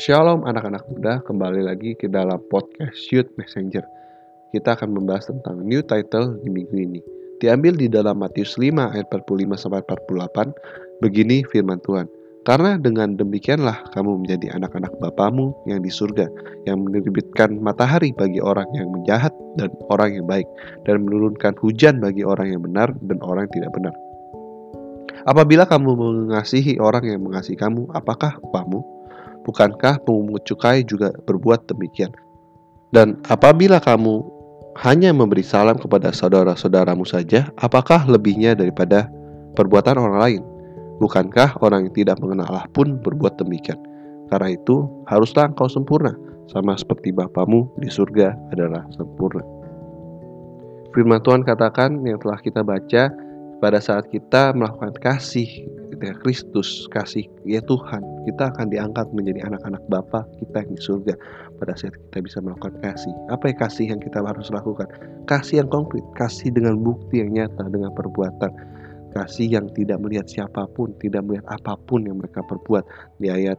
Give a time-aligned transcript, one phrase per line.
[0.00, 3.84] Shalom anak-anak muda, kembali lagi ke dalam podcast Youth Messenger.
[4.48, 7.04] Kita akan membahas tentang new title di minggu ini.
[7.36, 11.04] Diambil di dalam Matius 5 ayat 45 sampai 48.
[11.04, 12.08] Begini firman Tuhan.
[12.48, 16.32] Karena dengan demikianlah kamu menjadi anak-anak Bapamu yang di surga,
[16.64, 20.48] yang menerbitkan matahari bagi orang yang menjahat dan orang yang baik,
[20.88, 23.92] dan menurunkan hujan bagi orang yang benar dan orang yang tidak benar.
[25.28, 28.80] Apabila kamu mengasihi orang yang mengasihi kamu, apakah upamu?
[29.44, 32.12] Bukankah pemungut cukai juga berbuat demikian?
[32.90, 34.20] Dan apabila kamu
[34.82, 39.10] hanya memberi salam kepada saudara-saudaramu saja, apakah lebihnya daripada
[39.54, 40.42] perbuatan orang lain?
[41.00, 43.80] Bukankah orang yang tidak mengenal Allah pun berbuat demikian?
[44.28, 46.14] Karena itu, haruslah engkau sempurna,
[46.52, 49.42] sama seperti Bapamu di surga adalah sempurna.
[50.90, 53.10] Firman Tuhan katakan yang telah kita baca
[53.62, 55.46] pada saat kita melakukan kasih
[56.00, 61.14] ya Kristus, kasih ya Tuhan, kita akan diangkat menjadi anak-anak Bapa kita di surga
[61.60, 63.12] pada saat kita bisa melakukan kasih.
[63.28, 64.88] Apa ya kasih yang kita harus lakukan?
[65.28, 68.52] Kasih yang konkret, kasih dengan bukti yang nyata, dengan perbuatan.
[69.10, 72.86] Kasih yang tidak melihat siapa pun, tidak melihat apa pun yang mereka perbuat.
[73.18, 73.58] Di ayat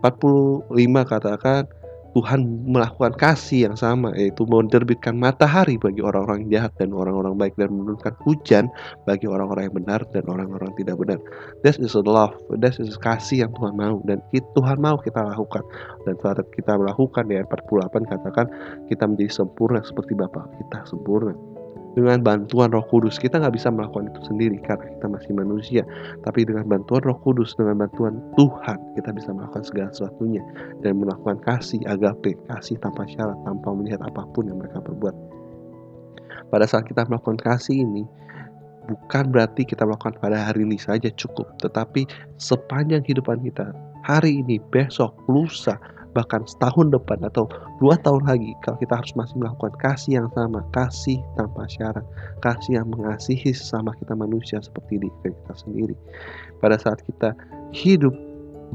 [0.00, 0.70] 45
[1.04, 1.66] katakan,
[2.12, 7.72] Tuhan melakukan kasih yang sama yaitu menerbitkan matahari bagi orang-orang jahat dan orang-orang baik dan
[7.72, 8.68] menurunkan hujan
[9.08, 11.18] bagi orang-orang yang benar dan orang-orang tidak benar.
[11.64, 15.64] That is love, that is kasih yang Tuhan mau dan Tuhan mau kita lakukan
[16.04, 18.46] dan saat kita melakukan di ayat 48 katakan
[18.88, 21.51] kita menjadi sempurna seperti Bapa kita sempurna
[21.92, 23.20] dengan bantuan Roh Kudus.
[23.20, 25.82] Kita nggak bisa melakukan itu sendiri karena kita masih manusia.
[26.24, 30.42] Tapi dengan bantuan Roh Kudus, dengan bantuan Tuhan, kita bisa melakukan segala sesuatunya
[30.80, 35.14] dan melakukan kasih agape, kasih tanpa syarat, tanpa melihat apa pun yang mereka perbuat.
[36.52, 38.04] Pada saat kita melakukan kasih ini,
[38.88, 42.04] bukan berarti kita melakukan pada hari ini saja cukup, tetapi
[42.36, 43.72] sepanjang kehidupan kita,
[44.04, 45.78] hari ini, besok, lusa,
[46.12, 47.48] bahkan setahun depan atau
[47.80, 52.04] dua tahun lagi kalau kita harus masih melakukan kasih yang sama kasih tanpa syarat
[52.44, 55.96] kasih yang mengasihi sesama kita manusia seperti diri kita sendiri.
[56.60, 57.32] Pada saat kita
[57.72, 58.12] hidup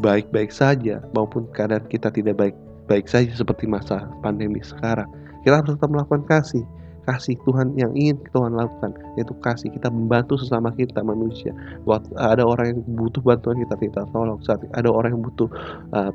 [0.01, 5.09] baik-baik saja maupun keadaan kita tidak baik-baik saja seperti masa pandemi sekarang
[5.47, 6.67] kita harus tetap melakukan kasih.
[7.07, 11.55] Kasih Tuhan yang ingin Tuhan lakukan yaitu kasih kita membantu sesama kita manusia.
[11.87, 14.43] Waktu ada orang yang butuh bantuan kita kita tolong.
[14.43, 15.47] Saat ada orang yang butuh
[15.95, 16.11] uh,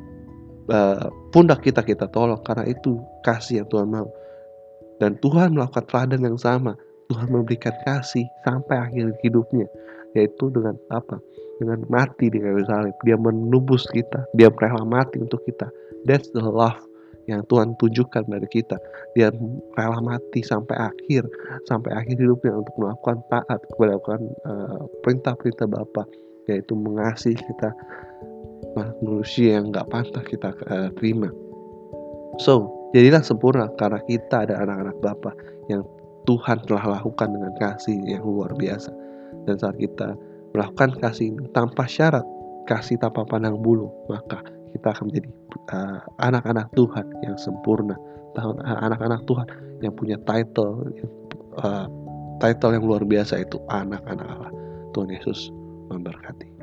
[0.73, 2.41] uh, pundak kita kita tolong.
[2.41, 4.09] Karena itu kasih yang Tuhan mau.
[4.99, 6.75] Dan Tuhan melakukan teladan yang sama.
[7.13, 9.69] Tuhan memberikan kasih sampai akhir hidupnya.
[10.17, 11.21] Yaitu dengan apa?
[11.61, 14.25] Dengan mati di kayu salib dia menubus kita.
[14.35, 15.69] Dia rela mati untuk kita.
[16.09, 16.81] That's the love
[17.31, 18.77] yang Tuhan tunjukkan pada kita.
[19.15, 19.31] Dia
[19.79, 21.29] rela mati sampai akhir.
[21.69, 26.03] Sampai akhir hidupnya untuk melakukan taat kepada uh, perintah-perintah Bapa.
[26.51, 27.71] Yaitu mengasihi kita
[28.75, 31.29] manusia yang nggak pantas kita uh, terima.
[32.41, 35.33] So, jadilah sempurna karena kita ada anak-anak Bapa
[35.69, 35.85] yang
[36.25, 38.91] Tuhan telah lakukan dengan kasih yang luar biasa.
[39.45, 40.15] Dan saat kita
[40.55, 42.25] melakukan kasih tanpa syarat,
[42.71, 44.41] kasih tanpa pandang bulu, maka
[44.73, 45.29] kita akan menjadi
[45.75, 47.99] uh, anak-anak Tuhan yang sempurna,
[48.65, 49.47] anak-anak Tuhan
[49.85, 50.89] yang punya title,
[51.61, 51.87] uh,
[52.41, 54.53] title yang luar biasa itu anak-anak Allah.
[54.93, 55.49] Tuhan Yesus
[55.89, 56.62] memberkati.